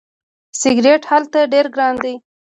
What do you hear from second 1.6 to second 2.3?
ګران دي.